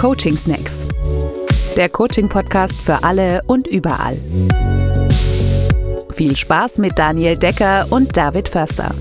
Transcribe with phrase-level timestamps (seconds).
[0.00, 0.86] Coaching Snacks.
[1.76, 4.16] Der Coaching-Podcast für alle und überall.
[6.14, 8.94] Viel Spaß mit Daniel Decker und David Förster.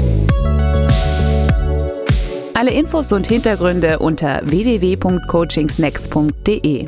[2.53, 6.85] Alle Infos und Hintergründe unter www.coachingsnacks.de.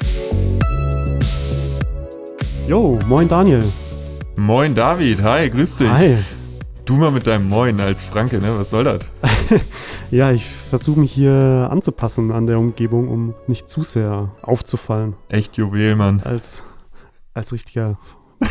[2.68, 3.64] Jo, moin Daniel.
[4.36, 5.90] Moin David, hi, grüß dich.
[5.90, 6.18] Hi.
[6.84, 8.60] Du mal mit deinem Moin als Franke, ne?
[8.60, 9.08] Was soll das?
[10.12, 15.16] ja, ich versuche mich hier anzupassen an der Umgebung, um nicht zu sehr aufzufallen.
[15.30, 16.22] Echt Juwel, Mann.
[16.24, 16.64] Als,
[17.34, 17.98] als richtiger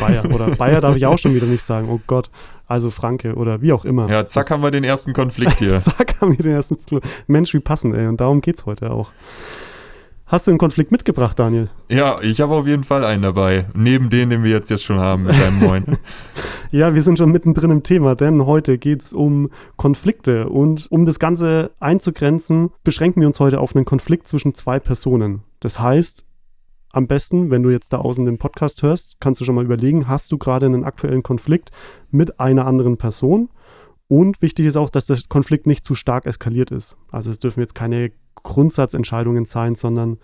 [0.01, 0.25] Bayer.
[0.33, 1.89] Oder Bayer darf ich auch schon wieder nicht sagen.
[1.91, 2.31] Oh Gott.
[2.67, 4.09] Also Franke oder wie auch immer.
[4.09, 5.77] Ja, zack, das, haben wir den ersten Konflikt hier.
[5.79, 6.79] zack, haben wir den ersten
[7.27, 8.07] Mensch, wie passend, ey.
[8.07, 9.11] Und darum geht's heute auch.
[10.31, 11.71] Hast du einen Konflikt mitgebracht, Daniel?
[11.89, 13.67] Ja, ich habe auf jeden Fall einen dabei.
[13.75, 15.85] Neben den, den wir jetzt, jetzt schon haben mit deinem Moin.
[16.71, 20.49] ja, wir sind schon mittendrin im Thema, denn heute geht es um Konflikte.
[20.49, 25.43] Und um das Ganze einzugrenzen, beschränken wir uns heute auf einen Konflikt zwischen zwei Personen.
[25.59, 26.25] Das heißt,
[26.93, 30.07] am besten, wenn du jetzt da außen den Podcast hörst, kannst du schon mal überlegen,
[30.07, 31.73] hast du gerade einen aktuellen Konflikt
[32.13, 33.49] mit einer anderen Person?
[34.07, 36.97] Und wichtig ist auch, dass der Konflikt nicht zu stark eskaliert ist.
[37.11, 38.13] Also es dürfen jetzt keine
[38.43, 40.19] Grundsatzentscheidungen sein, sondern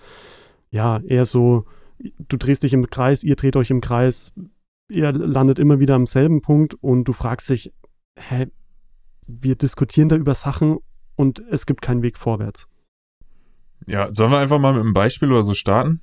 [0.70, 1.64] ja, eher so,
[1.98, 4.32] du drehst dich im Kreis, ihr dreht euch im Kreis,
[4.88, 7.72] ihr landet immer wieder am selben Punkt und du fragst dich,
[8.18, 8.46] hä,
[9.26, 10.78] wir diskutieren da über Sachen
[11.16, 12.68] und es gibt keinen Weg vorwärts.
[13.86, 16.00] Ja, sollen wir einfach mal mit einem Beispiel oder so starten?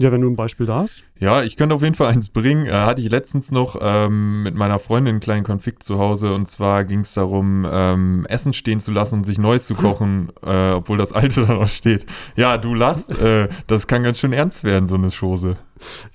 [0.00, 1.04] Ja, wenn du ein Beispiel da hast.
[1.20, 2.66] Ja, ich könnte auf jeden Fall eins bringen.
[2.66, 6.34] Äh, hatte ich letztens noch ähm, mit meiner Freundin einen kleinen Konflikt zu Hause.
[6.34, 10.32] Und zwar ging es darum, ähm, Essen stehen zu lassen und sich Neues zu kochen,
[10.42, 12.06] äh, obwohl das alte da noch steht.
[12.34, 13.16] Ja, du lachst.
[13.20, 15.56] Äh, das kann ganz schön ernst werden, so eine Chose.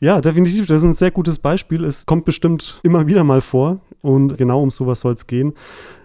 [0.02, 0.68] Ja, definitiv.
[0.68, 1.86] Das ist ein sehr gutes Beispiel.
[1.86, 3.80] Es kommt bestimmt immer wieder mal vor.
[4.02, 5.54] Und genau um sowas soll es gehen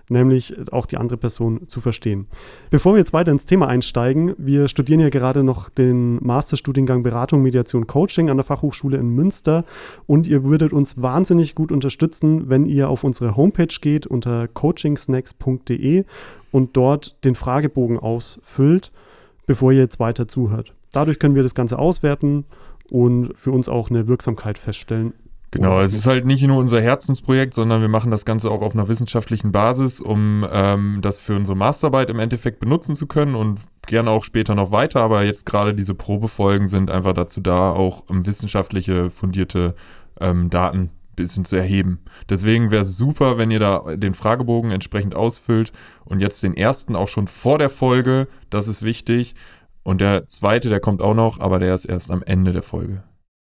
[0.08, 2.26] nämlich auch die andere Person zu verstehen.
[2.70, 7.42] Bevor wir jetzt weiter ins Thema einsteigen, wir studieren ja gerade noch den Masterstudiengang Beratung,
[7.42, 9.64] Mediation, Coaching an der Fachhochschule in Münster
[10.06, 16.04] und ihr würdet uns wahnsinnig gut unterstützen, wenn ihr auf unsere Homepage geht unter coachingsnacks.de
[16.50, 18.92] und dort den Fragebogen ausfüllt,
[19.46, 20.74] bevor ihr jetzt weiter zuhört.
[20.92, 22.44] Dadurch können wir das Ganze auswerten
[22.90, 25.14] und für uns auch eine Wirksamkeit feststellen,
[25.54, 28.74] Genau, es ist halt nicht nur unser Herzensprojekt, sondern wir machen das Ganze auch auf
[28.74, 33.60] einer wissenschaftlichen Basis, um ähm, das für unsere Masterarbeit im Endeffekt benutzen zu können und
[33.86, 35.00] gerne auch später noch weiter.
[35.00, 39.76] Aber jetzt gerade diese Probefolgen sind einfach dazu da, auch um wissenschaftliche, fundierte
[40.20, 42.00] ähm, Daten ein bisschen zu erheben.
[42.28, 45.72] Deswegen wäre es super, wenn ihr da den Fragebogen entsprechend ausfüllt
[46.04, 49.36] und jetzt den ersten auch schon vor der Folge, das ist wichtig.
[49.84, 53.04] Und der zweite, der kommt auch noch, aber der ist erst am Ende der Folge.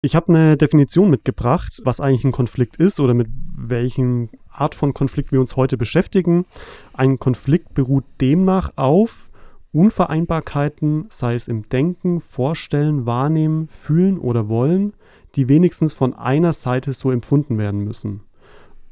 [0.03, 4.93] Ich habe eine Definition mitgebracht, was eigentlich ein Konflikt ist oder mit welchen Art von
[4.93, 6.45] Konflikt wir uns heute beschäftigen.
[6.93, 9.31] Ein Konflikt beruht demnach auf
[9.71, 14.93] Unvereinbarkeiten, sei es im Denken, Vorstellen, Wahrnehmen, Fühlen oder Wollen,
[15.33, 18.21] die wenigstens von einer Seite so empfunden werden müssen.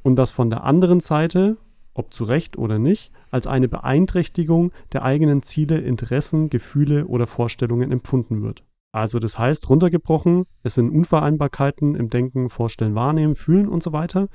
[0.02, 1.58] Und das von der anderen Seite,
[1.94, 7.92] ob zu Recht oder nicht, als eine Beeinträchtigung der eigenen Ziele, Interessen, Gefühle oder Vorstellungen
[7.92, 8.64] empfunden wird.
[8.96, 14.30] Also das heißt, runtergebrochen, es sind Unvereinbarkeiten im Denken, Vorstellen, Wahrnehmen, Fühlen und so weiter.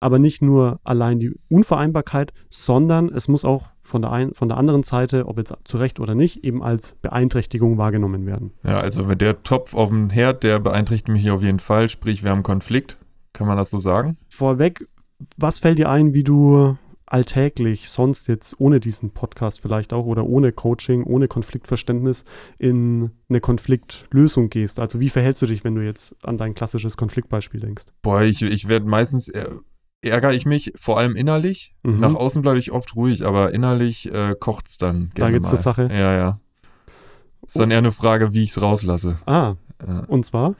[0.00, 4.56] Aber nicht nur allein die Unvereinbarkeit, sondern es muss auch von der, ein, von der
[4.56, 8.52] anderen Seite, ob jetzt zu Recht oder nicht, eben als Beeinträchtigung wahrgenommen werden.
[8.62, 11.90] Ja, also der Topf auf dem Herd, der beeinträchtigt mich hier auf jeden Fall.
[11.90, 12.98] Sprich, wir haben Konflikt.
[13.34, 14.16] Kann man das so sagen?
[14.30, 14.88] Vorweg,
[15.36, 20.26] was fällt dir ein, wie du alltäglich sonst jetzt ohne diesen Podcast vielleicht auch oder
[20.26, 22.24] ohne Coaching, ohne Konfliktverständnis
[22.58, 24.80] in eine Konfliktlösung gehst?
[24.80, 27.86] Also wie verhältst du dich, wenn du jetzt an dein klassisches Konfliktbeispiel denkst?
[28.02, 29.48] Boah, ich, ich werde meistens, äh,
[30.02, 31.74] ärgere ich mich, vor allem innerlich.
[31.82, 32.00] Mhm.
[32.00, 35.10] Nach außen bleibe ich oft ruhig, aber innerlich äh, kocht es dann.
[35.14, 35.88] Da gibt es eine Sache.
[35.90, 36.40] Ja, ja.
[37.46, 39.18] Ist dann eher eine Frage, wie ich es rauslasse.
[39.26, 39.54] Ah,
[39.86, 40.00] ja.
[40.08, 40.56] und zwar?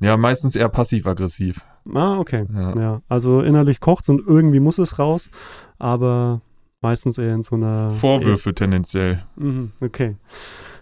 [0.00, 1.60] Ja, meistens eher passiv-aggressiv.
[1.94, 2.46] Ah, okay.
[2.52, 2.78] Ja.
[2.78, 3.02] ja.
[3.08, 5.30] Also innerlich kocht und irgendwie muss es raus,
[5.78, 6.40] aber
[6.80, 7.90] meistens eher in so einer.
[7.90, 9.24] Vorwürfe eher, tendenziell.
[9.36, 10.16] Mhm, okay.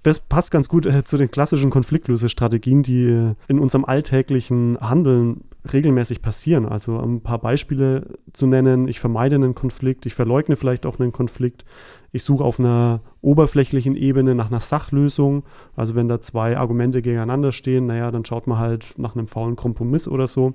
[0.06, 5.40] Das passt ganz gut äh, zu den klassischen Konfliktlösestrategien, die äh, in unserem alltäglichen Handeln
[5.72, 6.64] regelmäßig passieren.
[6.64, 8.86] Also um ein paar Beispiele zu nennen.
[8.86, 11.64] Ich vermeide einen Konflikt, ich verleugne vielleicht auch einen Konflikt.
[12.12, 15.42] Ich suche auf einer oberflächlichen Ebene nach einer Sachlösung.
[15.74, 19.56] Also wenn da zwei Argumente gegeneinander stehen, naja, dann schaut man halt nach einem faulen
[19.56, 20.54] Kompromiss oder so.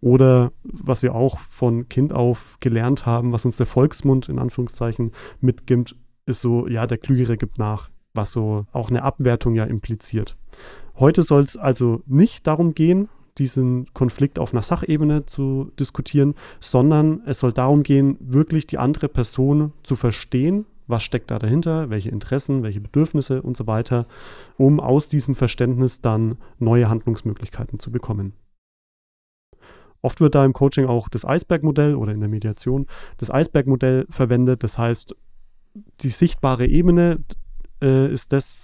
[0.00, 5.12] Oder was wir auch von Kind auf gelernt haben, was uns der Volksmund in Anführungszeichen
[5.40, 5.94] mitgibt,
[6.26, 10.36] ist so, ja, der Klügere gibt nach, was so auch eine Abwertung ja impliziert.
[10.98, 13.08] Heute soll es also nicht darum gehen,
[13.38, 19.08] diesen Konflikt auf einer Sachebene zu diskutieren, sondern es soll darum gehen, wirklich die andere
[19.08, 24.06] Person zu verstehen, was steckt da dahinter, welche Interessen, welche Bedürfnisse und so weiter,
[24.56, 28.34] um aus diesem Verständnis dann neue Handlungsmöglichkeiten zu bekommen.
[30.02, 32.86] Oft wird da im Coaching auch das Eisbergmodell oder in der Mediation
[33.18, 34.62] das Eisbergmodell verwendet.
[34.62, 35.14] Das heißt,
[36.00, 37.20] die sichtbare Ebene
[37.82, 38.58] äh, ist das,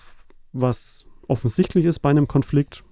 [0.53, 2.85] was offensichtlich ist bei einem Konflikt.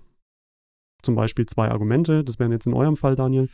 [1.02, 2.24] Zum Beispiel zwei Argumente.
[2.24, 3.48] Das wären jetzt in eurem Fall, Daniel.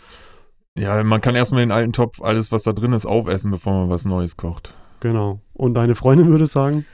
[0.78, 3.90] Ja, man kann erstmal den alten Topf, alles, was da drin ist, aufessen, bevor man
[3.90, 4.74] was Neues kocht.
[5.00, 5.40] Genau.
[5.52, 6.86] Und deine Freundin würde sagen?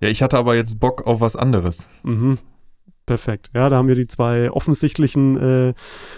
[0.00, 1.88] Ja, ich hatte aber jetzt Bock auf was anderes.
[2.04, 2.38] Mhm.
[3.04, 3.50] Perfekt.
[3.54, 5.74] Ja, da haben wir die zwei offensichtlichen äh,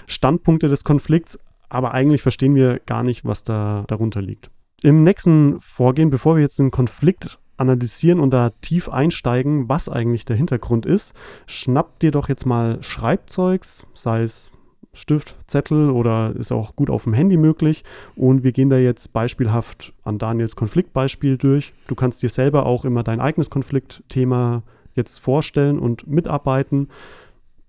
[0.06, 4.50] Standpunkte des Konflikts, aber eigentlich verstehen wir gar nicht, was da darunter liegt.
[4.82, 10.24] Im nächsten Vorgehen, bevor wir jetzt den Konflikt analysieren und da tief einsteigen, was eigentlich
[10.24, 11.14] der Hintergrund ist,
[11.46, 14.50] schnappt dir doch jetzt mal Schreibzeugs, sei es
[14.92, 17.84] Stift, Zettel oder ist auch gut auf dem Handy möglich.
[18.16, 21.74] Und wir gehen da jetzt beispielhaft an Daniels Konfliktbeispiel durch.
[21.86, 24.64] Du kannst dir selber auch immer dein eigenes Konfliktthema
[24.94, 26.88] jetzt vorstellen und mitarbeiten.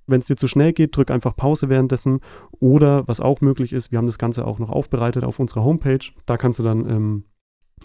[0.08, 2.22] Wenn es dir zu schnell geht, drück einfach Pause währenddessen.
[2.60, 6.12] Oder was auch möglich ist, wir haben das Ganze auch noch aufbereitet auf unserer Homepage.
[6.26, 7.24] Da kannst du dann ähm,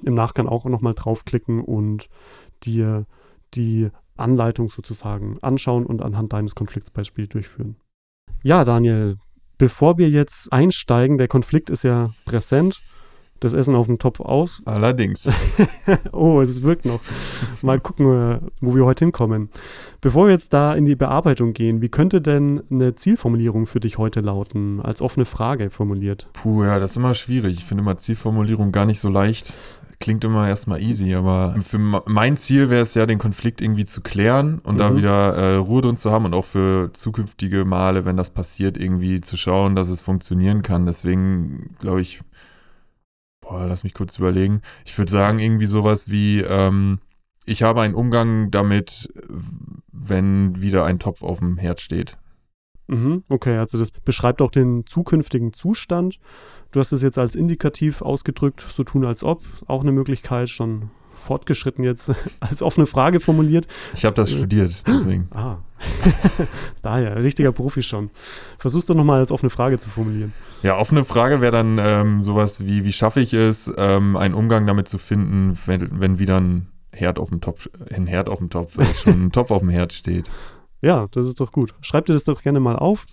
[0.05, 2.09] im Nachgang auch nochmal draufklicken und
[2.63, 3.07] dir
[3.55, 7.77] die Anleitung sozusagen anschauen und anhand deines Konfliktbeispiels durchführen.
[8.43, 9.17] Ja, Daniel,
[9.59, 12.83] bevor wir jetzt einsteigen, der Konflikt ist ja präsent.
[13.39, 14.63] Das Essen auf dem Topf aus.
[14.65, 15.31] Allerdings.
[16.13, 17.01] oh, es wirkt noch.
[17.61, 19.51] Mal gucken, äh, wo wir heute hinkommen.
[20.01, 23.99] Bevor wir jetzt da in die Bearbeitung gehen, wie könnte denn eine Zielformulierung für dich
[23.99, 26.31] heute lauten, als offene Frage formuliert?
[26.33, 27.59] Puh, ja, das ist immer schwierig.
[27.59, 29.53] Ich finde immer Zielformulierung gar nicht so leicht
[29.99, 34.01] klingt immer erstmal easy, aber für mein Ziel wäre es ja, den Konflikt irgendwie zu
[34.01, 34.79] klären und mhm.
[34.79, 38.77] da wieder äh, Ruhe drin zu haben und auch für zukünftige Male, wenn das passiert,
[38.77, 40.87] irgendwie zu schauen, dass es funktionieren kann.
[40.87, 42.21] Deswegen glaube ich,
[43.41, 44.61] boah, lass mich kurz überlegen.
[44.85, 46.99] Ich würde sagen, irgendwie sowas wie, ähm,
[47.45, 49.13] ich habe einen Umgang damit,
[49.93, 52.19] wenn wieder ein Topf auf dem Herd steht.
[52.89, 56.19] Mhm, okay, also das beschreibt auch den zukünftigen Zustand.
[56.71, 59.43] Du hast es jetzt als indikativ ausgedrückt, so tun als ob.
[59.67, 63.67] Auch eine Möglichkeit, schon fortgeschritten jetzt als offene Frage formuliert.
[63.95, 65.29] Ich habe das studiert, deswegen.
[65.37, 65.59] Ah,
[66.83, 68.09] daher, richtiger Profi schon.
[68.59, 70.33] Versuch's doch nochmal als offene Frage zu formulieren.
[70.63, 74.67] Ja, offene Frage wäre dann ähm, sowas wie, wie schaffe ich es, ähm, einen Umgang
[74.67, 78.49] damit zu finden, wenn, wenn wieder ein Herd auf dem Topf, ein Herd auf dem
[78.49, 80.31] Topf, äh, schon ein Topf auf dem Herd steht.
[80.87, 81.75] Ja, das ist doch gut.
[81.81, 83.07] Schreib dir das doch gerne mal auf.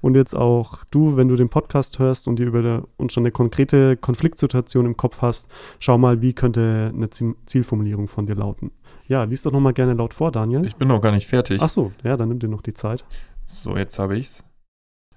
[0.00, 3.22] Und jetzt auch du, wenn du den Podcast hörst und dir über der, und schon
[3.22, 5.48] eine konkrete Konfliktsituation im Kopf hast,
[5.80, 8.70] schau mal, wie könnte eine Zielformulierung von dir lauten.
[9.08, 10.64] Ja, lies doch nochmal gerne laut vor, Daniel.
[10.64, 11.60] Ich bin noch gar nicht fertig.
[11.60, 13.04] Ach so, ja, dann nimm dir noch die Zeit.
[13.44, 14.44] So, jetzt habe ich's.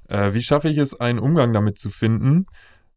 [0.08, 2.48] Äh, wie schaffe ich es, einen Umgang damit zu finden,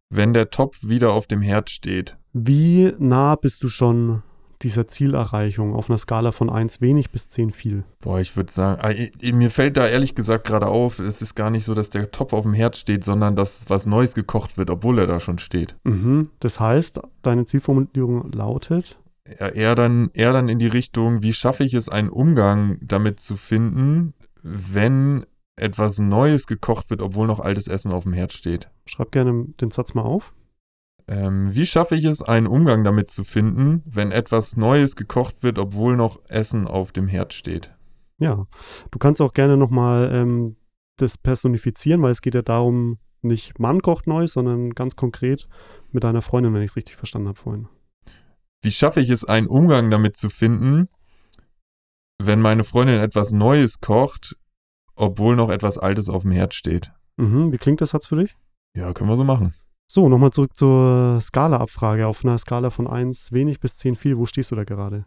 [0.09, 2.17] wenn der Topf wieder auf dem Herd steht?
[2.33, 4.23] Wie nah bist du schon
[4.63, 7.85] dieser Zielerreichung auf einer Skala von 1 wenig bis 10 viel?
[8.01, 8.93] Boah, ich würde sagen, ah,
[9.33, 12.33] mir fällt da ehrlich gesagt gerade auf, es ist gar nicht so, dass der Topf
[12.33, 15.77] auf dem Herd steht, sondern dass was Neues gekocht wird, obwohl er da schon steht.
[15.85, 16.31] Mhm.
[16.41, 18.99] Das heißt, deine Zielformulierung lautet?
[19.39, 23.21] Ja, eher dann, eher dann in die Richtung, wie schaffe ich es, einen Umgang damit
[23.21, 25.25] zu finden, wenn
[25.57, 28.71] etwas Neues gekocht wird, obwohl noch altes Essen auf dem Herd steht.
[28.87, 30.33] Schreib gerne den Satz mal auf.
[31.13, 35.59] Ähm, wie schaffe ich es, einen Umgang damit zu finden, wenn etwas Neues gekocht wird,
[35.59, 37.75] obwohl noch Essen auf dem Herd steht?
[38.19, 38.47] Ja,
[38.91, 40.57] du kannst auch gerne nochmal ähm,
[40.97, 45.49] das personifizieren, weil es geht ja darum, nicht Mann kocht neu, sondern ganz konkret
[45.91, 47.69] mit deiner Freundin, wenn ich es richtig verstanden habe vorhin.
[48.63, 50.89] Wie schaffe ich es, einen Umgang damit zu finden,
[52.19, 54.35] wenn meine Freundin etwas Neues kocht,
[54.95, 56.91] obwohl noch etwas Altes auf dem Herd steht?
[57.19, 58.35] Mhm, wie klingt das Satz für dich?
[58.75, 59.53] Ja, können wir so machen.
[59.95, 62.07] So, nochmal zurück zur Skala-Abfrage.
[62.07, 65.05] Auf einer Skala von 1 wenig bis 10 viel, wo stehst du da gerade?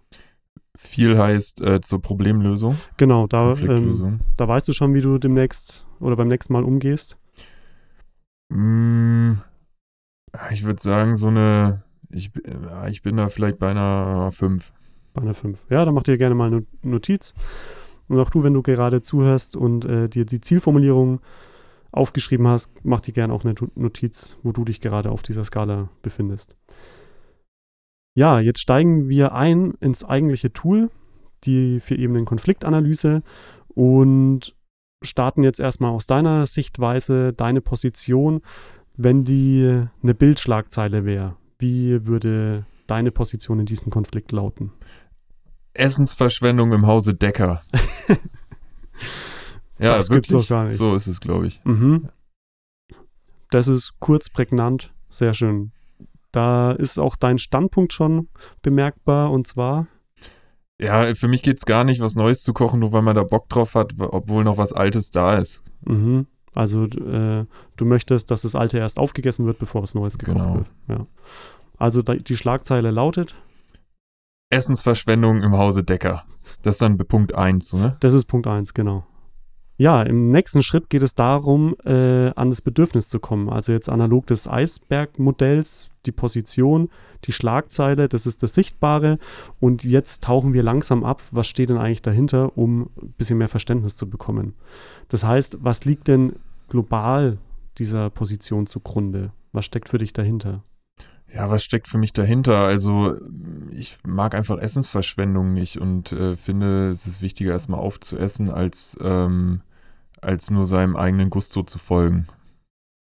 [0.77, 2.77] Viel heißt äh, zur Problemlösung.
[2.97, 7.17] Genau, da, ähm, da weißt du schon, wie du demnächst oder beim nächsten Mal umgehst.
[8.49, 9.37] Mm,
[10.51, 12.29] ich würde sagen, so eine, ich,
[12.87, 14.71] ich bin da vielleicht bei einer 5.
[15.15, 15.65] Bei einer 5.
[15.71, 17.33] Ja, dann mach dir gerne mal eine Notiz.
[18.07, 21.21] Und auch du, wenn du gerade zuhörst und äh, dir die Zielformulierung
[21.95, 25.89] aufgeschrieben hast, mach dir gerne auch eine Notiz, wo du dich gerade auf dieser Skala
[26.01, 26.55] befindest.
[28.15, 30.89] Ja, jetzt steigen wir ein ins eigentliche Tool,
[31.43, 33.23] die vier Ebenen Konfliktanalyse
[33.67, 34.55] und
[35.03, 38.41] starten jetzt erstmal aus deiner Sichtweise, deine Position,
[38.95, 41.35] wenn die eine Bildschlagzeile wäre.
[41.59, 44.71] Wie würde deine Position in diesem Konflikt lauten?
[45.73, 47.61] Essensverschwendung im Hause Decker.
[49.79, 50.29] Ja, das wirklich.
[50.31, 50.77] Gibt's doch gar nicht.
[50.77, 51.61] So ist es, glaube ich.
[51.65, 52.09] Mhm.
[53.51, 55.71] Das ist kurz, prägnant, sehr schön.
[56.31, 58.27] Da ist auch dein Standpunkt schon
[58.61, 59.87] bemerkbar und zwar.
[60.81, 63.23] Ja, für mich geht es gar nicht, was Neues zu kochen, nur weil man da
[63.23, 65.63] Bock drauf hat, obwohl noch was Altes da ist.
[65.85, 66.27] Mhm.
[66.53, 67.45] Also äh,
[67.77, 70.55] du möchtest, dass das Alte erst aufgegessen wird, bevor was Neues gekocht Genau.
[70.55, 70.67] wird.
[70.87, 71.07] Ja.
[71.77, 73.35] Also die Schlagzeile lautet,
[74.49, 76.23] Essensverschwendung im Hause Decker.
[76.61, 77.97] Das ist dann Punkt 1, ne?
[77.99, 79.05] das ist Punkt 1, genau.
[79.77, 83.49] Ja, im nächsten Schritt geht es darum, äh, an das Bedürfnis zu kommen.
[83.49, 86.89] Also jetzt analog des Eisbergmodells, die Position,
[87.25, 89.19] die Schlagzeile, das ist das Sichtbare.
[89.59, 93.49] Und jetzt tauchen wir langsam ab, was steht denn eigentlich dahinter, um ein bisschen mehr
[93.49, 94.53] Verständnis zu bekommen.
[95.09, 96.33] Das heißt, was liegt denn
[96.69, 97.37] global
[97.77, 99.33] dieser Position zugrunde?
[99.51, 100.63] Was steckt für dich dahinter?
[101.35, 102.59] Ja, was steckt für mich dahinter?
[102.59, 103.15] Also,
[103.71, 109.59] ich mag einfach Essensverschwendung nicht und äh, finde, es ist wichtiger, erstmal aufzuessen, als, ähm,
[110.21, 112.27] als nur seinem eigenen Gusto zu folgen.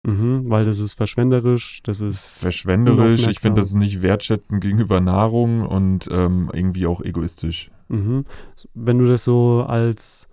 [0.04, 5.66] Mhm, weil das ist verschwenderisch, das ist Verschwenderisch, ich finde das nicht wertschätzend gegenüber Nahrung
[5.66, 7.72] und ähm, irgendwie auch egoistisch.
[7.88, 8.26] Mhm.
[8.74, 10.28] Wenn du das so als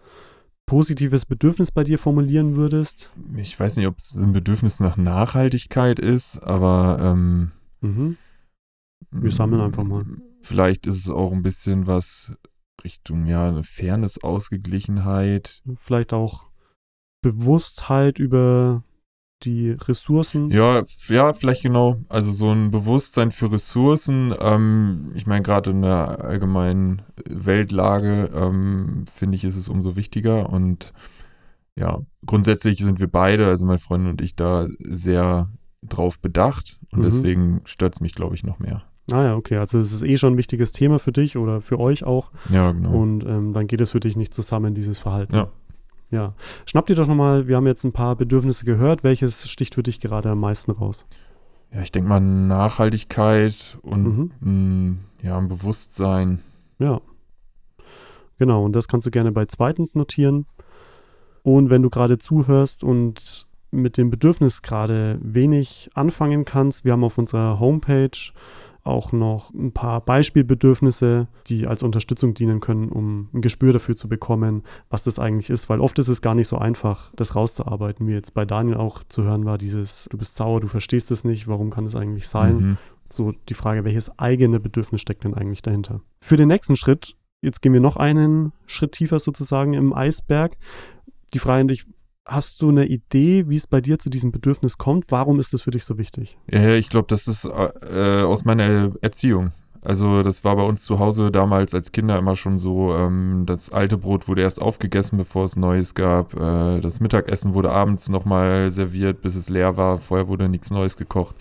[0.67, 3.13] positives Bedürfnis bei dir formulieren würdest.
[3.37, 8.17] Ich weiß nicht, ob es ein Bedürfnis nach Nachhaltigkeit ist, aber ähm, Mhm.
[9.11, 10.05] Wir sammeln einfach mal.
[10.41, 12.33] Vielleicht ist es auch ein bisschen was
[12.85, 15.63] Richtung, ja, eine Fairness, Ausgeglichenheit.
[15.77, 16.47] Vielleicht auch
[17.23, 18.85] Bewusstheit über
[19.43, 20.51] die Ressourcen.
[20.51, 22.01] Ja, ja, vielleicht genau.
[22.09, 24.35] Also so ein Bewusstsein für Ressourcen.
[24.39, 30.51] Ähm, ich meine, gerade in der allgemeinen Weltlage ähm, finde ich, ist es umso wichtiger.
[30.51, 30.93] Und
[31.77, 35.49] ja, grundsätzlich sind wir beide, also mein Freund und ich, da sehr
[35.83, 36.79] drauf bedacht.
[36.93, 37.03] Und Mhm.
[37.05, 38.83] deswegen stört es mich, glaube ich, noch mehr.
[39.11, 39.57] Ah ja, okay.
[39.57, 42.31] Also es ist eh schon ein wichtiges Thema für dich oder für euch auch.
[42.51, 42.91] Ja, genau.
[42.93, 45.35] Und ähm, dann geht es für dich nicht zusammen, dieses Verhalten.
[45.35, 45.49] Ja.
[46.11, 46.35] Ja.
[46.67, 49.05] Schnapp dir doch nochmal, wir haben jetzt ein paar Bedürfnisse gehört.
[49.05, 51.07] Welches sticht für dich gerade am meisten raus?
[51.71, 54.31] ja, ich denke mal Nachhaltigkeit und Mhm.
[54.41, 54.97] mh,
[55.29, 56.41] ja, ein Bewusstsein.
[56.79, 57.01] Ja.
[58.39, 60.47] Genau, und das kannst du gerne bei zweitens notieren.
[61.43, 67.05] Und wenn du gerade zuhörst und mit dem Bedürfnis gerade wenig anfangen kannst, wir haben
[67.05, 68.33] auf unserer Homepage
[68.89, 74.09] auch noch ein paar Beispielbedürfnisse, die als Unterstützung dienen können, um ein Gespür dafür zu
[74.09, 75.69] bekommen, was das eigentlich ist.
[75.69, 79.03] Weil oft ist es gar nicht so einfach, das rauszuarbeiten, wie jetzt bei Daniel auch
[79.07, 82.29] zu hören war, dieses, du bist sauer, du verstehst es nicht, warum kann es eigentlich
[82.29, 82.57] sein?
[82.57, 82.77] Mhm.
[83.11, 86.01] so die Frage, welches eigene Bedürfnis steckt denn eigentlich dahinter?
[86.21, 90.57] Für den nächsten Schritt, jetzt gehen wir noch einen Schritt tiefer sozusagen im Eisberg.
[91.35, 91.85] Die Frage an dich,
[92.29, 95.07] hast du eine Idee, wie es bei dir zu diesem Bedürfnis kommt?
[95.09, 96.39] Warum ist das für dich so wichtig?
[96.51, 99.53] Ja, ich glaube, das ist äh, aus meiner Erziehung.
[99.83, 103.71] Also das war bei uns zu Hause damals als Kinder immer schon so, ähm, das
[103.71, 106.35] alte Brot wurde erst aufgegessen, bevor es Neues gab.
[106.35, 109.99] Äh, das Mittagessen wurde abends nochmal serviert, bis es leer war.
[109.99, 111.37] Vorher wurde nichts Neues gekocht.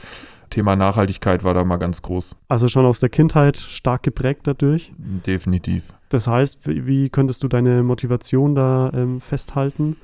[0.50, 2.36] Thema Nachhaltigkeit war da mal ganz groß.
[2.48, 4.92] Also schon aus der Kindheit stark geprägt dadurch.
[4.98, 5.94] Definitiv.
[6.10, 9.98] Das heißt, wie, wie könntest du deine Motivation da ähm, festhalten?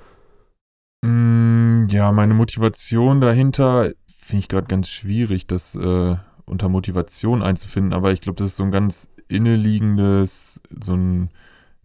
[1.03, 7.91] Mm, ja, meine Motivation dahinter finde ich gerade ganz schwierig, das äh, unter Motivation einzufinden.
[7.91, 11.29] Aber ich glaube, das ist so ein ganz inneliegendes, so ein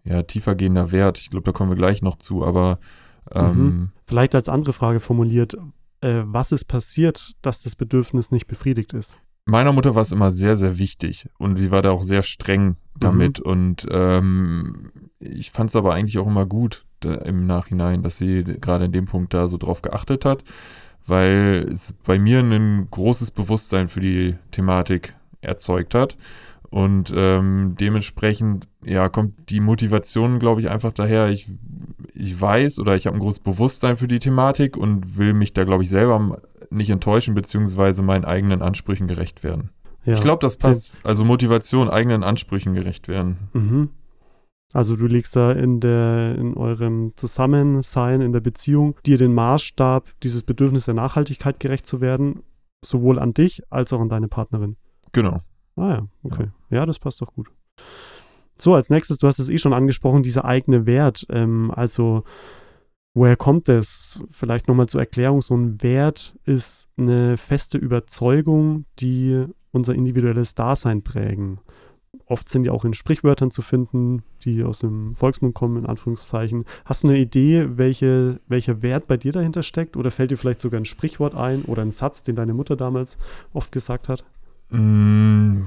[0.04, 1.18] ja, tiefergehender Wert.
[1.18, 2.44] Ich glaube, da kommen wir gleich noch zu.
[2.44, 2.78] Aber
[3.34, 5.56] ähm, Vielleicht als andere Frage formuliert,
[6.00, 9.18] äh, was ist passiert, dass das Bedürfnis nicht befriedigt ist?
[9.46, 12.76] meiner Mutter war es immer sehr, sehr wichtig und sie war da auch sehr streng
[12.94, 13.40] damit.
[13.40, 18.86] Und ähm, ich fand es aber eigentlich auch immer gut im Nachhinein, dass sie gerade
[18.86, 20.44] in dem Punkt da so drauf geachtet hat,
[21.06, 26.16] weil es bei mir ein großes Bewusstsein für die Thematik erzeugt hat.
[26.70, 31.28] Und ähm, dementsprechend, ja, kommt die Motivation, glaube ich, einfach daher.
[31.30, 31.50] Ich,
[32.12, 35.64] ich weiß oder ich habe ein großes Bewusstsein für die Thematik und will mich da,
[35.64, 39.70] glaube ich, selber nicht enttäuschen, beziehungsweise meinen eigenen Ansprüchen gerecht werden.
[40.04, 40.14] Ja.
[40.14, 40.96] Ich glaube, das passt.
[41.04, 43.36] Also Motivation, eigenen Ansprüchen gerecht werden.
[43.52, 43.90] Mhm.
[44.74, 50.12] Also du legst da in der in eurem Zusammensein in der Beziehung dir den Maßstab,
[50.22, 52.42] dieses Bedürfnis der Nachhaltigkeit gerecht zu werden,
[52.84, 54.76] sowohl an dich als auch an deine Partnerin.
[55.12, 55.40] Genau.
[55.76, 56.48] Ah ja, okay.
[56.70, 57.50] Ja, das passt doch gut.
[58.58, 61.24] So, als nächstes, du hast es eh schon angesprochen, dieser eigene Wert.
[61.30, 62.24] Ähm, also,
[63.14, 64.20] woher kommt das?
[64.30, 65.40] Vielleicht nochmal zur Erklärung.
[65.40, 71.60] So ein Wert ist eine feste Überzeugung, die unser individuelles Dasein prägen.
[72.26, 76.64] Oft sind die auch in Sprichwörtern zu finden, die aus dem Volksmund kommen, in Anführungszeichen.
[76.84, 79.96] Hast du eine Idee, welche, welcher Wert bei dir dahinter steckt?
[79.96, 83.18] Oder fällt dir vielleicht sogar ein Sprichwort ein oder ein Satz, den deine Mutter damals
[83.52, 84.24] oft gesagt hat?
[84.70, 85.62] Mm,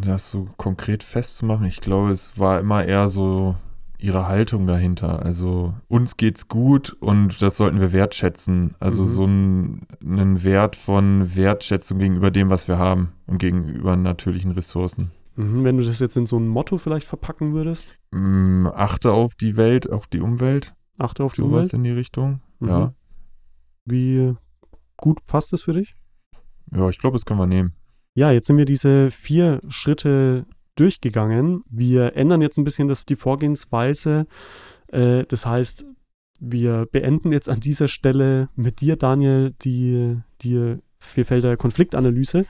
[0.00, 3.54] Das so konkret festzumachen, ich glaube, es war immer eher so
[3.98, 5.22] ihre Haltung dahinter.
[5.24, 8.74] Also uns geht's gut und das sollten wir wertschätzen.
[8.80, 9.08] Also Mhm.
[9.08, 15.12] so ein, einen Wert von Wertschätzung gegenüber dem, was wir haben und gegenüber natürlichen Ressourcen.
[15.36, 19.34] Mhm, wenn du das jetzt in so ein Motto vielleicht verpacken würdest, Mm, achte auf
[19.34, 21.72] die Welt, auf die Umwelt, achte auf die sowas Umwelt.
[21.72, 22.40] in die Richtung.
[22.60, 22.68] Mhm.
[22.68, 22.94] Ja.
[23.86, 24.34] Wie
[24.96, 25.94] gut passt das für dich?
[26.74, 27.72] Ja, ich glaube, das können wir nehmen.
[28.14, 30.46] Ja, jetzt sind wir diese vier Schritte
[30.76, 31.62] durchgegangen.
[31.70, 34.26] Wir ändern jetzt ein bisschen das, die Vorgehensweise.
[34.88, 35.86] Äh, das heißt,
[36.40, 42.46] wir beenden jetzt an dieser Stelle mit dir, Daniel, die, die Vierfelder Konfliktanalyse.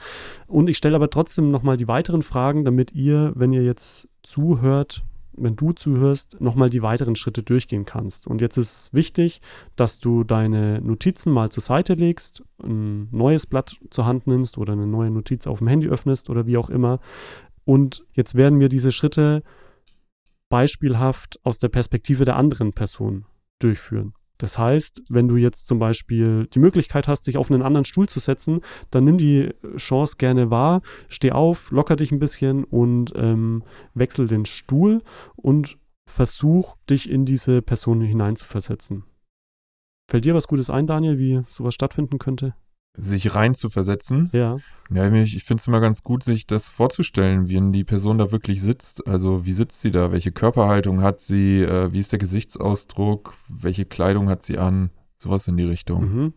[0.47, 5.03] Und ich stelle aber trotzdem nochmal die weiteren Fragen, damit ihr, wenn ihr jetzt zuhört,
[5.35, 8.27] wenn du zuhörst, nochmal die weiteren Schritte durchgehen kannst.
[8.27, 9.41] Und jetzt ist wichtig,
[9.77, 14.75] dass du deine Notizen mal zur Seite legst, ein neues Blatt zur Hand nimmst oder
[14.75, 17.01] eine neue Notiz auf dem Handy öffnest oder wie auch immer.
[17.65, 19.43] Und jetzt werden wir diese Schritte
[20.49, 23.25] beispielhaft aus der Perspektive der anderen Person
[23.59, 24.13] durchführen.
[24.43, 28.09] Das heißt, wenn du jetzt zum Beispiel die Möglichkeit hast, dich auf einen anderen Stuhl
[28.09, 33.13] zu setzen, dann nimm die Chance gerne wahr, steh auf, locker dich ein bisschen und
[33.15, 33.63] ähm,
[33.95, 35.03] wechsel den Stuhl
[35.37, 39.05] und versuch, dich in diese Person hineinzuversetzen.
[40.11, 42.55] Fällt dir was Gutes ein, Daniel, wie sowas stattfinden könnte?
[42.95, 44.29] Sich rein zu versetzen.
[44.33, 44.59] Ja.
[44.91, 48.31] Ja, ich, ich finde es immer ganz gut, sich das vorzustellen, wie die Person da
[48.33, 49.07] wirklich sitzt.
[49.07, 50.13] Also wie sitzt sie da?
[50.13, 51.63] Welche Körperhaltung hat sie?
[51.63, 53.35] Äh, wie ist der Gesichtsausdruck?
[53.49, 54.91] Welche Kleidung hat sie an?
[55.17, 56.03] Sowas in die Richtung.
[56.05, 56.35] Mhm.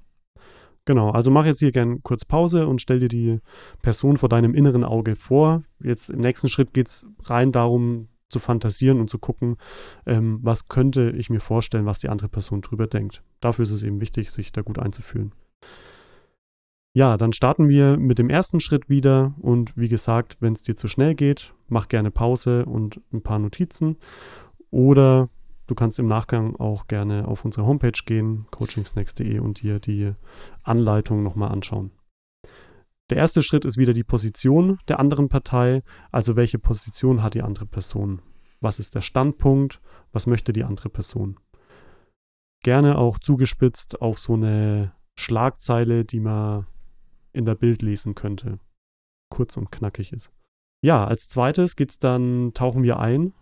[0.86, 3.40] Genau, also mach jetzt hier gern kurz Pause und stell dir die
[3.82, 5.64] Person vor deinem inneren Auge vor.
[5.84, 9.58] Jetzt im nächsten Schritt geht es rein darum, zu fantasieren und zu gucken,
[10.06, 13.24] ähm, was könnte ich mir vorstellen, was die andere Person drüber denkt.
[13.40, 15.34] Dafür ist es eben wichtig, sich da gut einzufühlen.
[16.96, 20.78] Ja, dann starten wir mit dem ersten Schritt wieder und wie gesagt, wenn es dir
[20.78, 23.98] zu schnell geht, mach gerne Pause und ein paar Notizen
[24.72, 25.28] oder
[25.68, 30.14] du kannst im Nachgang auch gerne auf unsere Homepage gehen, coachingsnacks.de und dir die
[30.64, 31.92] Anleitung nochmal anschauen.
[33.10, 35.84] Der erste Schritt ist wieder die Position der anderen Partei,
[36.14, 38.22] also welche Position hat die andere Person?
[38.62, 39.82] Was ist der Standpunkt?
[40.14, 41.42] Was möchte die andere Person?
[42.64, 46.68] Gerne auch zugespitzt auf so eine Schlagzeile, die man
[47.36, 48.60] in der Bild lesen könnte.
[49.30, 50.32] Kurz und knackig ist.
[50.82, 53.34] Ja, als zweites geht's dann, tauchen wir ein,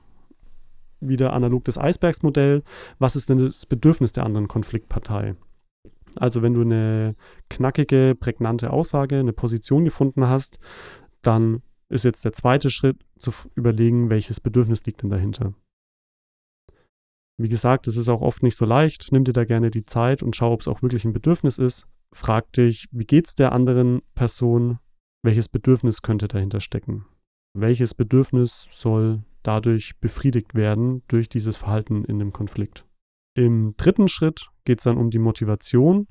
[0.99, 2.63] wieder analog des Eisbergsmodell.
[2.99, 5.35] Was ist denn das Bedürfnis der anderen Konfliktpartei?
[6.15, 7.15] Also wenn du eine
[7.49, 10.59] knackige, prägnante Aussage, eine Position gefunden hast,
[11.21, 15.53] dann ist jetzt der zweite Schritt zu überlegen, welches Bedürfnis liegt denn dahinter.
[17.37, 19.11] Wie gesagt, es ist auch oft nicht so leicht.
[19.11, 21.87] Nimm dir da gerne die Zeit und schau, ob es auch wirklich ein Bedürfnis ist.
[22.13, 24.79] Frag dich, wie geht's der anderen Person?
[25.23, 27.05] Welches Bedürfnis könnte dahinter stecken?
[27.57, 32.85] Welches Bedürfnis soll dadurch befriedigt werden durch dieses Verhalten in dem Konflikt?
[33.35, 36.07] Im dritten Schritt geht es dann um die Motivation.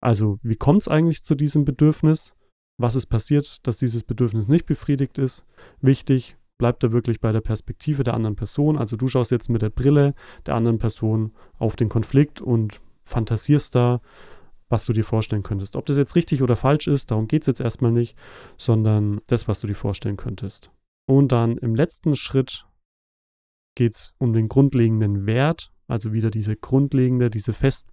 [0.00, 2.34] Also, wie kommt es eigentlich zu diesem Bedürfnis?
[2.80, 5.46] Was ist passiert, dass dieses Bedürfnis nicht befriedigt ist?
[5.80, 8.78] Wichtig, bleibt da wirklich bei der Perspektive der anderen Person.
[8.78, 10.14] Also du schaust jetzt mit der Brille
[10.46, 14.00] der anderen Person auf den Konflikt und fantasierst da,
[14.72, 15.76] was du dir vorstellen könntest.
[15.76, 18.16] Ob das jetzt richtig oder falsch ist, darum geht es jetzt erstmal nicht,
[18.56, 20.72] sondern das, was du dir vorstellen könntest.
[21.06, 22.66] Und dann im letzten Schritt
[23.76, 27.88] geht es um den grundlegenden Wert, also wieder diese grundlegende, diese fest,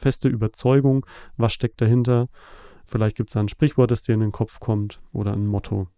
[0.00, 2.28] feste Überzeugung, was steckt dahinter.
[2.84, 5.88] Vielleicht gibt es da ein Sprichwort, das dir in den Kopf kommt oder ein Motto.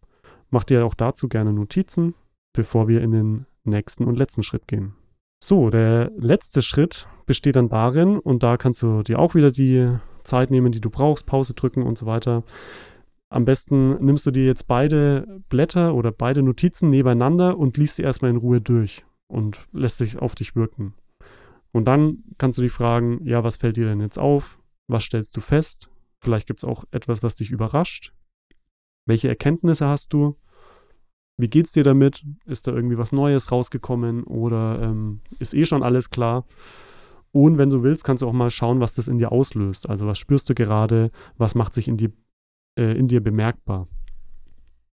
[0.51, 2.15] Mach dir auch dazu gerne Notizen,
[2.53, 4.95] bevor wir in den nächsten und letzten Schritt gehen.
[5.43, 9.97] So, der letzte Schritt besteht dann darin, und da kannst du dir auch wieder die
[10.25, 12.45] Zeit nehmen, die du brauchst, Pause drücken und so weiter.
[13.29, 18.03] Am besten nimmst du dir jetzt beide Blätter oder beide Notizen nebeneinander und liest sie
[18.03, 20.95] erstmal in Ruhe durch und lässt sich auf dich wirken.
[21.73, 24.59] Und dann kannst du dich fragen, ja, was fällt dir denn jetzt auf?
[24.87, 25.91] Was stellst du fest?
[26.21, 28.13] Vielleicht gibt es auch etwas, was dich überrascht.
[29.07, 30.37] Welche Erkenntnisse hast du?
[31.37, 32.25] Wie geht's dir damit?
[32.47, 36.47] Ist da irgendwie was Neues rausgekommen oder ähm, ist eh schon alles klar?
[37.35, 39.89] Und wenn du willst, kannst du auch mal schauen, was das in dir auslöst.
[39.89, 41.11] Also was spürst du gerade?
[41.37, 42.13] Was macht sich in, die,
[42.79, 43.89] äh, in dir bemerkbar?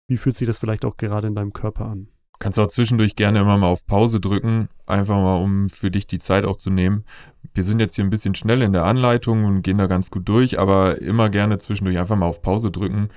[0.07, 2.07] Wie fühlt sich das vielleicht auch gerade in deinem Körper an?
[2.39, 6.07] Kannst du auch zwischendurch gerne immer mal auf Pause drücken, einfach mal, um für dich
[6.07, 7.03] die Zeit auch zu nehmen.
[7.53, 10.29] Wir sind jetzt hier ein bisschen schnell in der Anleitung und gehen da ganz gut
[10.29, 13.09] durch, aber immer gerne zwischendurch einfach mal auf Pause drücken.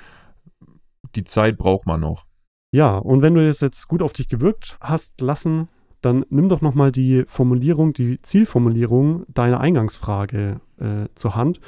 [1.14, 2.26] Die Zeit braucht man noch.
[2.72, 5.68] Ja, und wenn du das jetzt gut auf dich gewirkt hast lassen,
[6.02, 11.60] dann nimm doch nochmal die Formulierung, die Zielformulierung deiner Eingangsfrage äh, zur Hand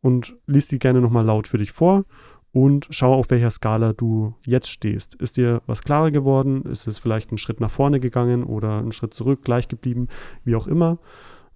[0.00, 2.04] und lies die gerne nochmal laut für dich vor
[2.52, 5.14] und schau, auf welcher Skala du jetzt stehst.
[5.14, 6.62] Ist dir was klarer geworden?
[6.62, 10.08] Ist es vielleicht ein Schritt nach vorne gegangen oder ein Schritt zurück, gleich geblieben,
[10.44, 10.98] wie auch immer?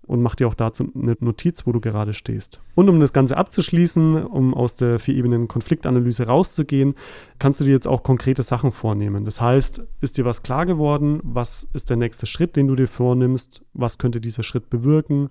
[0.07, 2.61] Und mach dir auch dazu eine Notiz, wo du gerade stehst.
[2.75, 6.95] Und um das Ganze abzuschließen, um aus der vier Ebenen Konfliktanalyse rauszugehen,
[7.38, 9.25] kannst du dir jetzt auch konkrete Sachen vornehmen.
[9.25, 11.21] Das heißt, ist dir was klar geworden?
[11.23, 13.64] Was ist der nächste Schritt, den du dir vornimmst?
[13.73, 15.31] Was könnte dieser Schritt bewirken?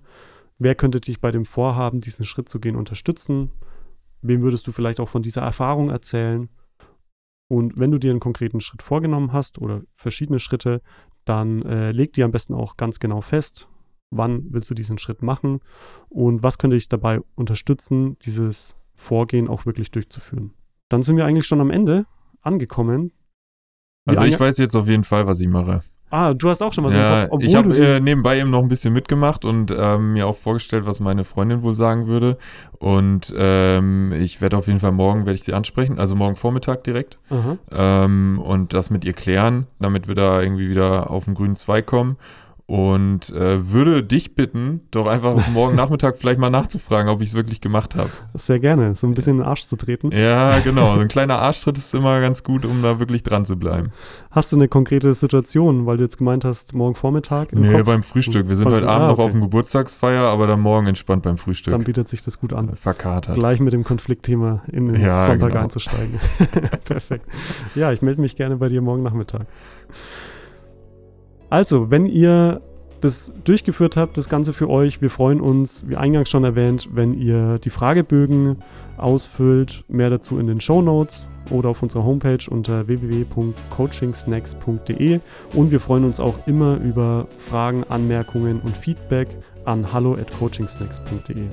[0.58, 3.50] Wer könnte dich bei dem Vorhaben, diesen Schritt zu gehen, unterstützen?
[4.22, 6.48] Wem würdest du vielleicht auch von dieser Erfahrung erzählen?
[7.48, 10.80] Und wenn du dir einen konkreten Schritt vorgenommen hast oder verschiedene Schritte,
[11.24, 13.68] dann äh, leg dir am besten auch ganz genau fest,
[14.16, 15.60] wann willst du diesen Schritt machen
[16.08, 20.52] und was könnte dich dabei unterstützen, dieses Vorgehen auch wirklich durchzuführen.
[20.88, 22.06] Dann sind wir eigentlich schon am Ende
[22.42, 23.12] angekommen.
[24.06, 25.82] Also ich weiß jetzt auf jeden Fall, was ich mache.
[26.10, 27.42] Ah, du hast auch schon was ja, im Kopf.
[27.42, 31.00] Ich habe äh, nebenbei eben noch ein bisschen mitgemacht und ähm, mir auch vorgestellt, was
[31.00, 32.38] meine Freundin wohl sagen würde.
[32.78, 36.84] Und ähm, ich werde auf jeden Fall morgen werde ich sie ansprechen, also morgen Vormittag
[36.84, 37.18] direkt.
[37.72, 41.86] Ähm, und das mit ihr klären, damit wir da irgendwie wieder auf den grünen Zweig
[41.86, 42.16] kommen
[42.66, 47.34] und äh, würde dich bitten, doch einfach morgen Nachmittag vielleicht mal nachzufragen, ob ich es
[47.34, 48.08] wirklich gemacht habe.
[48.32, 50.10] Sehr gerne, so ein bisschen in den Arsch zu treten.
[50.12, 50.94] Ja, genau.
[50.94, 53.90] So ein kleiner Arschtritt ist immer ganz gut, um da wirklich dran zu bleiben.
[54.30, 57.52] Hast du eine konkrete Situation, weil du jetzt gemeint hast, morgen Vormittag?
[57.52, 57.84] Im nee, Kopf?
[57.84, 58.48] beim Frühstück.
[58.48, 59.12] Wir sind heute Abend ah, okay.
[59.12, 61.72] noch auf dem Geburtstagsfeier, aber dann morgen entspannt beim Frühstück.
[61.72, 62.74] Dann bietet sich das gut an.
[62.76, 63.34] Verkatert.
[63.34, 65.64] Gleich mit dem Konfliktthema in den ja, Sonntag genau.
[65.64, 66.18] einzusteigen.
[66.84, 67.26] Perfekt.
[67.74, 69.46] Ja, ich melde mich gerne bei dir morgen Nachmittag.
[71.54, 72.60] Also, wenn ihr
[73.00, 77.14] das durchgeführt habt, das Ganze für euch, wir freuen uns, wie eingangs schon erwähnt, wenn
[77.14, 78.56] ihr die Fragebögen
[78.96, 79.84] ausfüllt.
[79.86, 85.20] Mehr dazu in den Show Notes oder auf unserer Homepage unter www.coachingsnacks.de.
[85.52, 89.28] Und wir freuen uns auch immer über Fragen, Anmerkungen und Feedback
[89.64, 91.44] an hallo at coachingsnacks.de.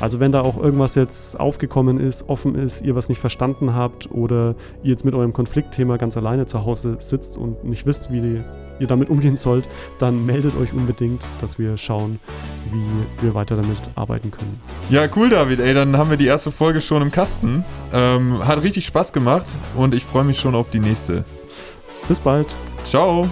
[0.00, 4.10] Also wenn da auch irgendwas jetzt aufgekommen ist, offen ist, ihr was nicht verstanden habt
[4.10, 8.42] oder ihr jetzt mit eurem Konfliktthema ganz alleine zu Hause sitzt und nicht wisst, wie
[8.78, 9.64] ihr damit umgehen sollt,
[9.98, 12.20] dann meldet euch unbedingt, dass wir schauen,
[12.70, 14.60] wie wir weiter damit arbeiten können.
[14.90, 15.60] Ja, cool, David.
[15.60, 17.64] Ey, dann haben wir die erste Folge schon im Kasten.
[17.92, 21.24] Ähm, hat richtig Spaß gemacht und ich freue mich schon auf die nächste.
[22.06, 22.54] Bis bald.
[22.84, 23.28] Ciao.